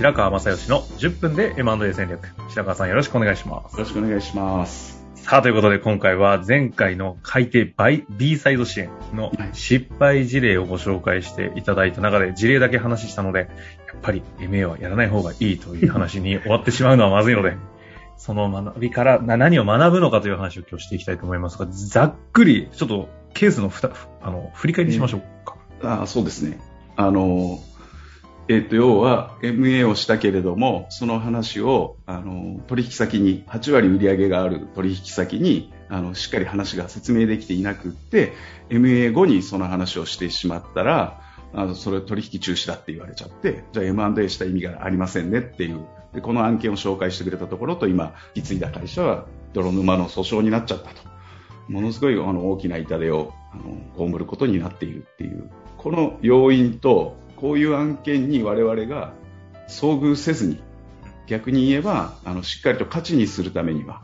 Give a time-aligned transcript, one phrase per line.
[0.00, 2.26] 白川正義の10分で M&A 戦略。
[2.48, 3.74] 白川さんよろしくお願いします。
[3.74, 5.04] よろしくお願いします。
[5.14, 7.70] さあ、ということで今回は前回の改定
[8.08, 13.48] B サイド支援の失敗事例をご紹介していただいた中で事例だけ話したので、やっ
[14.00, 17.58] ぱり MA はやらない方がいいという話に終わってしまうのはまずいので、
[18.16, 23.90] その学びからな何を学ぶのかという話を今日していきたいと思いますが、ざっくりちょっとケースのふた
[24.22, 25.56] あの振り返りしましょうか。
[25.82, 26.58] あそうですね。
[26.96, 27.60] あの、
[28.50, 38.32] えっ、と、要は MA をしたけれども、その話を、あの、取引先に、8割売り上げがある取引先に、あの、しっかり話が説明できていなくって、
[38.68, 41.20] MA 後にその話をしてしまったら、
[41.54, 45.86] あの、それ取引中止だって言われちゃって、じゃあ M&A した意味がありませんねっていう。
[46.12, 51.08] で、この案件を紹介してくれたところと、今、引き継いだ会社は、泥沼の訴訟になっちゃったと。
[51.68, 59.12] ものすごいあの大きな痛手をあの被ることになっているっていう、この要因と、こういう案件に我々が
[59.68, 60.62] 遭遇せずに、
[61.26, 64.02] 逆に言えば、あのしっかりと価値にするためには、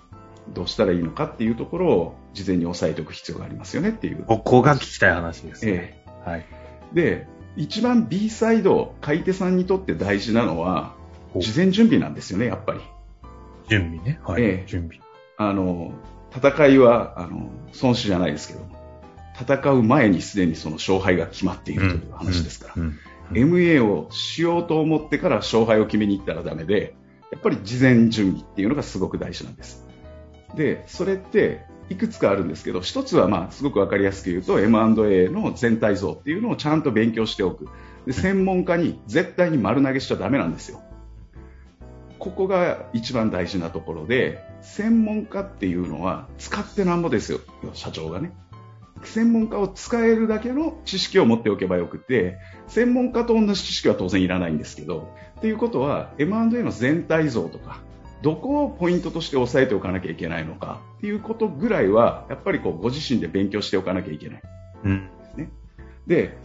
[0.54, 4.24] どうしたらいいのかっていうところを事前に押さえておく必要がありますよねっていう。
[4.24, 6.02] ここが聞きたい話ですね。
[6.06, 6.46] えはい。
[6.94, 10.94] えで、一番 B サイド、買い手さんにとって大事なのは、
[11.34, 12.80] お事前準備なんですよね、やっぱり。
[13.68, 14.20] 準備ね。
[14.24, 14.42] はい。
[14.42, 15.00] ええ準備。
[15.36, 15.92] あの、
[16.34, 18.60] 戦いは、あの、損失じゃないですけど、
[19.38, 22.74] 戦う前にすでにその勝敗が決まっているという話ですから。
[22.76, 22.98] うんうん
[23.32, 26.96] MA をしようと思ってから勝敗を決めに行ったらダメで、
[27.32, 29.86] やっぱり事前準備っていうのがすごく大事なんです。
[30.54, 37.68] で、それっていくつかあるんですけど、一つはまあすごくわかりやすく言うと M&A の全体像っていうのをちゃんと勉強しておく。
[38.06, 40.80] で、専門家に絶対に丸投げしちゃダメなんですよ。
[42.18, 47.40] ここが一番大事なところで、専門家っていうのは使ってなんぼですよ、
[47.72, 48.32] 社長がね。
[49.02, 55.08] 専門家を使えるだけの知識を持っておけばよくて、専門家と同じ知識は当然いらないんですけど、
[55.38, 57.80] っていうことは M&A の全体像とか、
[58.22, 64.42] どこをポイントとして押さえておかなきゃいけないのかっていうことぐらいは、やっぱりこうご自身で勉強しておかなきゃいけない。
[64.84, 65.08] うん。
[66.06, 66.36] で、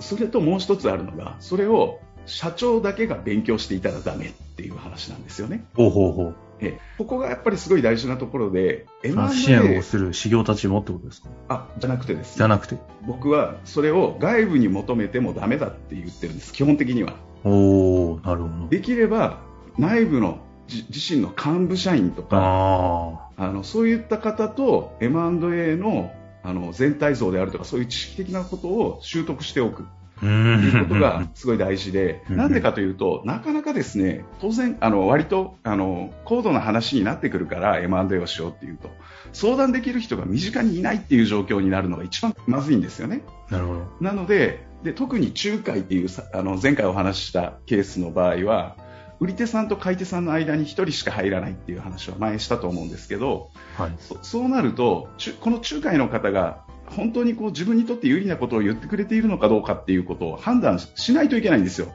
[0.00, 5.64] それともう一つあるのが、それを社長だけが勉強していたらダメっていう話なんですよね。
[5.74, 6.36] ほうほうほう。
[6.60, 11.28] ええここがやっぱりすごい大事なところで、それは支援を M&A、する修行たちもってことですか？
[11.48, 12.76] あ、じゃなくてですじゃなくて。
[13.06, 17.14] 僕はそれを外部に求めてもダメだって言ってるんです、基本的には。
[17.44, 18.68] おー、なるほど。
[18.68, 19.40] できれば
[19.78, 26.10] 内部のじ自身の幹部社員とかああのそういった方と M&A の
[26.42, 29.84] あの全体像であるとかそういう知識的なことを習得しておく
[30.20, 31.30] ということがん。
[31.34, 38.90] すごい大事で、うんなんでかというと、なかなかですね、当然、あの、割と、あの、高度な話になってくるから M&A をしようっていうと、
[39.32, 43.22] 相談できる人が身近にいないっていう状況になるのが一番まずいんですよね。
[43.50, 43.82] なるほど。
[44.00, 48.76] なので、で特に仲介っていうさあの前回お話ししたケースの場合は、
[49.18, 53.92] 売り手さんと買い手さんの間に1人しか入らないっていう話は前したと思うんですけど、はい。
[53.98, 55.08] そそうなると、
[55.40, 61.92] この仲介の方が本当にこう自分にとって有利なことを言ってくれているのかどうかっていうことを判断しないといけないんですよ。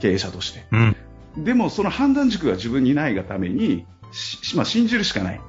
[0.00, 0.66] 経営者として。
[0.70, 0.76] う
[1.40, 1.44] ん。
[1.44, 5.40] でもその判断軸が自分にないがために、しまあ、信じるしかない。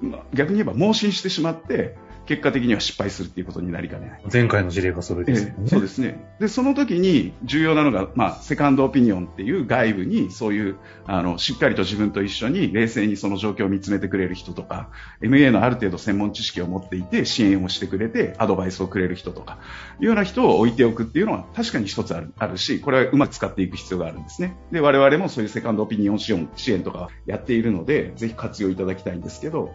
[0.00, 1.96] まあ逆に言えば盲信してしまって、
[2.30, 4.22] 結果的には失敗するっていうことになりかねない。
[4.32, 5.54] 前回の事例がそれですよね。
[5.58, 6.24] ええそうですね。
[6.38, 10.76] で、その時に重要なのが、まあ、セカンドオピニオンっていう外部にそういう、
[11.06, 19.58] あの、しっかりと自分と一緒に冷静にその状況を見つめてくれる人とか、MA のある程度専門知識を持っていて支援をしてくれてアドバイスをくれる人とか、
[19.98, 24.56] いうような人を置いておくっていうのは確かに一つあるあるし、これはうまく使っていく必要があるんですね。
[24.70, 29.74] で、我々もそういうセカンドオピニオン支援支援とかやっているので、ぜひ活用いただきたいんですけど、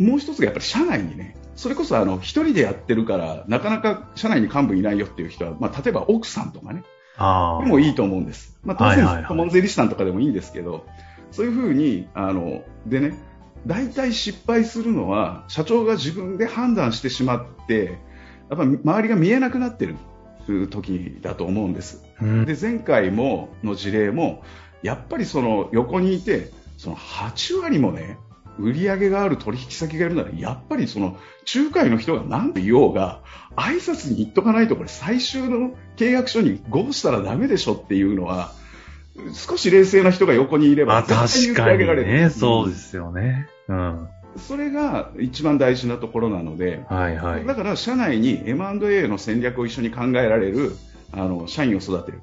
[0.00, 6.82] もう一つがやっぱり社内にね、それこそあの一人でやってるから、なかなか社内に幹部いないよっていう人は、まあ、例えば奥さんとかね。
[7.62, 8.58] でもいいと思うんです。
[8.64, 10.86] まあ、当然、顧問税理士さんとかでもいいんですけど、
[11.30, 13.14] そういうふうに、あの、でね、
[13.66, 17.98] 大体失敗するのは、社長が自分で判断してしまって、
[18.48, 19.96] やっぱ周りが見えなくなってる
[20.68, 22.02] 時だと思うんです。
[22.22, 22.46] うん。
[22.46, 24.42] で、前回もの事例も、
[24.82, 28.16] やっぱりその横にいて、その8割もね、
[28.60, 31.16] 売り上げがある取引先がいるなら、やっぱりその
[31.54, 33.22] 仲介の人が何て言おうが、
[33.56, 38.52] 挨拶に言っとかないと、これ最終の契約書にゴーしたらダメでしょっていうのは、
[39.34, 43.48] 少し冷静な人が横にいれば、まあ確かにね、そうですよね。
[43.68, 44.08] うん。
[44.36, 47.44] それが一番大事なところなので、はいはい。
[47.44, 50.76] だから社内に M&A の戦略を一緒に考えられる
[51.12, 52.22] あの社員を育てる。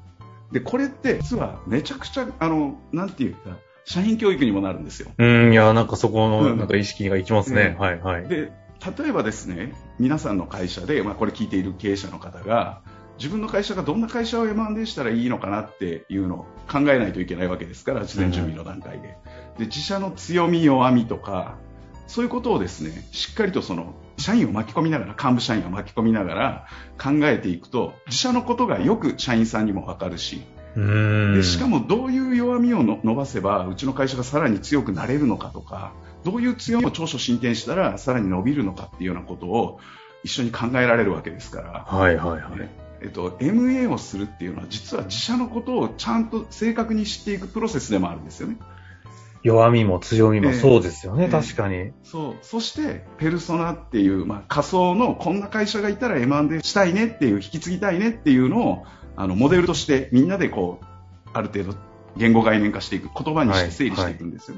[0.51, 3.57] で、これって実はめちゃくちゃ、あの、なんていうか、
[3.88, 5.12] 社員教育にもなるんですよ。
[5.18, 7.75] うん、いや、なんかそこの、うんなんか意識がいきますね。
[7.78, 8.28] うんはいはい。
[8.28, 8.51] で、
[9.00, 12.81] 例えばですね、皆さんの会社で、まあ、これ聞いている経営者の方が、
[13.18, 19.18] 自分の会社がどんな会社を M&A したらいいのかなっていうのを考えないといけないわけですから、事前準備の段階で。
[19.57, 21.56] で、自社の強み、弱みとか、
[22.07, 26.68] そういうことをですね、しっかりとその、社員を巻き込みながら、幹部社員を巻き込みながら
[27.01, 30.44] 考えていくと、自社のことがよく社員さんにもわかるし、
[31.44, 35.94] しかもどういう弱みをの伸ばせばうちの会社がさらに強くなれるのかとか
[36.24, 39.79] どういう強みを長所進展したらさらに伸びるのかっていうようなことを
[40.24, 42.69] 一緒に考えられるわけですから、はいはいはい。
[43.01, 48.57] えっと、MA をするっていうのは実は自社のことをちゃんと正確に知っていくプロセスでもあるんですよね。
[49.44, 51.91] 弱みも強みもええそうですよね、ええ確かに。
[52.03, 58.85] そうそしてペルソナっていう、まあ、仮想のこんな会社がいたら M&A したいねっていう引き継ぎたいねっていうのを
[59.18, 60.86] あのモデルとしてみんなでこう
[61.34, 61.75] ある程度
[62.16, 64.58] 言語概念化していく言葉にしはいて整理していくんですよ、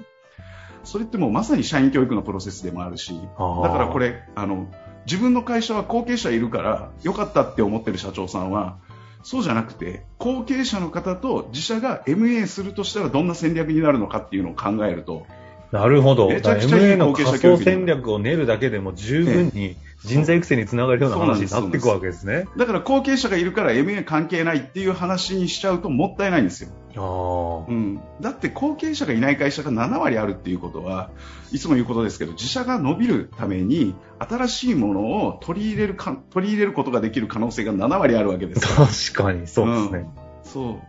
[0.83, 4.67] それってもうまさに社員教育のプロセスでもあるしだからこれあの
[5.05, 8.77] 自分の会社は後継者いるから良かったって思ってる社長さんは
[9.23, 15.25] そうじゃなくて後継者の方と自社が MA するとしたらどんな戦略になるのかっていうのを考えると
[15.71, 16.29] なるほど。
[16.29, 22.47] めちゃくちゃいい MA の後継者仮想戦略を練るだけでも十分に人材育成につながるような話になっていくわけですね。
[22.57, 26.69] だから後継者がいるから MA 関係ないっていう話にしちゃうともったいないんですよ。
[26.95, 27.71] ああ。
[27.71, 31.11] うん、だって後継者がいない会社が7割あるっていうことは
[31.51, 40.05] いつも言うことですけど自社が伸びるために新しいものを取り入れるか取り入れることができる可能性が7割あるわけです確かに、そうですね。
[40.43, 40.79] そ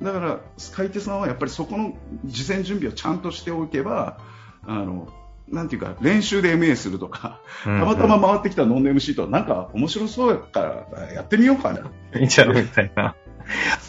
[0.00, 0.40] うだから
[0.72, 4.18] 買い手さんはやっぱりそこの事前準備をちゃんとしておけば
[4.66, 5.08] あの
[5.48, 13.14] なんていうか練習で MA するとかたたまたま回ってきたノン MC となんか面白そうやからやってみようかな、いいじゃんみたいな。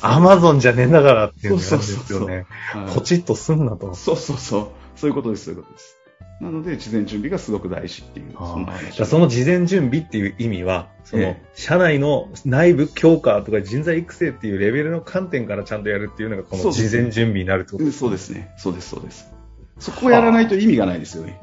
[0.01, 2.45] アマゾンじゃねえんだからっていうのがあるんですよね。
[2.73, 3.93] はいポチッとすんなと。
[3.95, 4.67] そうそうそう。
[4.95, 5.97] そういうことです、そういうことです。
[6.41, 18.53] なので、事前準備がすごく大事っていう、そんな話じゃあその事前準備っていう意味は、そのえ、社内の内部強化とか人材育成っていうレベルの観点からちゃんとやるっていうのが、この事前準備になるってことうんそうですね。
[18.57, 19.31] そうです、そうです。
[19.79, 21.39] そこをやらないと意味がないですよね。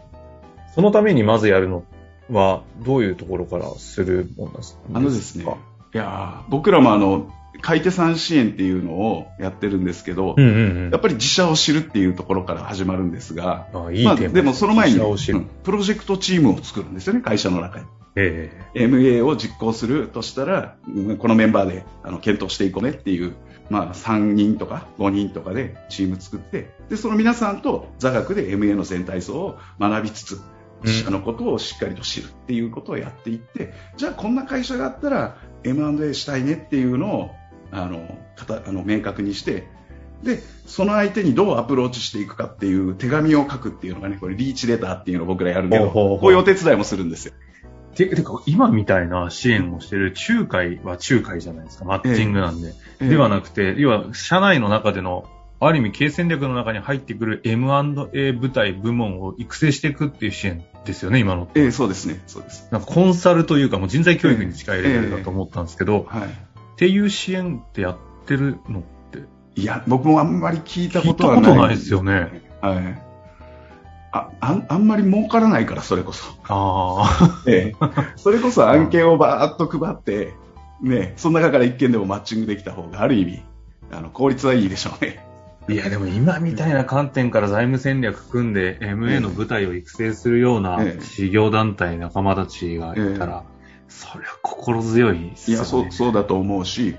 [0.74, 1.84] そのためにまずやるの
[2.30, 4.80] は、どういうところからするもんなんですか？
[4.94, 5.44] あのですね、
[5.94, 7.30] いやー僕らもあの、
[7.60, 13.86] 買い手さん支援っていうのをやってるんですけど、うんうんやっぱり自社を知るっていうところから始まるんですが、うん。
[13.88, 17.84] あいいまあ、でもその前に、うんプロジェクトチームを作るんですよね、会社の中に。
[18.14, 23.34] え MA を実行するとしたら、うんこのメンバーであの検討していこうねっていう、
[23.70, 30.40] まあ、3人とか5人とかでチーム作って、で、その皆さんと座学で MA の全体像を学びつつ、
[30.84, 37.30] 自社のことをしっかりと知るっていうことをやっていって、じゃあこんな会社があったら M&A したいねっていうのを、
[37.70, 39.68] あの、かたあの明確にして、
[40.22, 47.34] で、その相手にどうアプローチしていくかっていう手紙を書くっていうのがね、これリーチレターっていうのを僕らやるけど、こういうお手伝いもするんですよ。
[47.94, 51.84] て、 てか、今みたいな支援をしてる仲介は仲介じゃないですか。
[51.84, 52.74] マッチングなんで。
[53.00, 55.24] ではなくて、要は、社内の中での、
[55.60, 61.48] ある意味、経営戦略の中に入ってくる M&A 部隊、部門を育成していくっていう支援ですよね、今の。
[61.54, 62.68] ええそうですね、そうです。
[62.72, 66.22] なんかコンサルというか、もう人材教育に近いレベルだと思ったんですけど、はい。
[66.24, 66.28] っ
[66.76, 69.20] ていう支援ってやってるのって、
[69.54, 71.42] いや、僕もあんまり聞いたことはない。
[71.42, 72.42] 聞いたことないですよね。
[72.60, 73.11] はい。
[74.12, 76.32] あ、あんあんまり儲からないから、それこそ。
[76.48, 80.34] ああ、ええそれこそ案件をバーッと配って、
[80.82, 83.42] ね、その中から一件でもマッチングできた方がある意味、
[83.90, 85.26] あの、効率はいいでしょうね。
[85.68, 93.44] いや、でも今みたいな観点から財務戦略組んで MA の部隊を育成するようなええ事業団体仲間たちがいたら、
[93.88, 95.34] そりゃ心強いね。
[95.46, 96.96] いや、そう、そうだと思うし、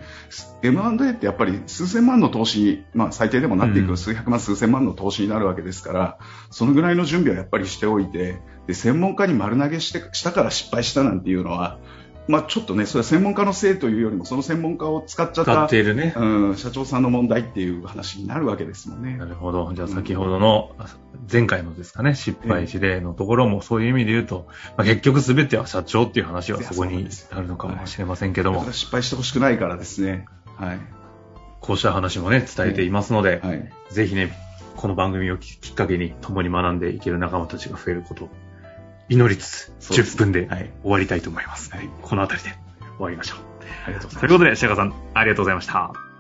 [0.62, 6.18] M&A ってやっぱり数千万の投資に、まあ最低でもなっていく、うん数百万、数千万の投資になるわけですから、
[6.52, 11.80] そのぐらいの準備はやっぱりしておいて、で、専門家に丸投げして、したから失敗したなんていうのは、
[12.28, 16.14] まあちょっとね、それは専門家のせいというよりも、その専門家を使っちゃっ使たっているね。
[16.16, 19.26] うん、社長さんの問題っていう話になるわけですもんねな。
[19.26, 19.72] るほど。
[19.74, 20.72] じゃあ先ほどの、
[21.32, 30.26] 前回のですかね、失敗事例のところもそういう意味で言うと、まあ、結局全ては社長っていう話はそこになるのかもしれませんけどもだから、失敗してほしくないからですね。
[30.56, 30.80] はい。
[31.60, 33.70] こうした話もね、伝えていますので、はい。
[33.90, 34.32] ぜひね、
[34.76, 38.30] この番組をきっかけに共に学んでいける仲間たちが増えることを
[39.14, 41.72] 祈りつつ、そうです10分ではい終わりたいと思います。
[41.72, 41.90] はい。
[42.02, 42.56] この辺りで
[42.98, 43.40] 終わりましょう。
[43.86, 46.13] ありがとうございますということで、白川さん、ありがとうございました。